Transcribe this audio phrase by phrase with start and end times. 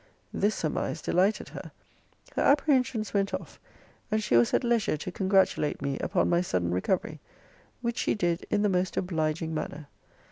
[0.33, 1.69] This surmise delighted her.
[2.35, 3.59] Her apprehensions went off,
[4.09, 7.19] and she was at leisure to congratulate me upon my sudden recovery;
[7.81, 9.89] which she did in the most obliging manner.